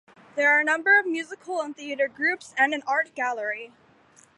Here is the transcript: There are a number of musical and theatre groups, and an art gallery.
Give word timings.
There 0.35 0.49
are 0.49 0.59
a 0.59 0.63
number 0.63 0.97
of 0.99 1.05
musical 1.05 1.61
and 1.61 1.75
theatre 1.77 2.07
groups, 2.07 2.55
and 2.57 2.73
an 2.73 2.81
art 2.87 3.13
gallery. 3.13 3.71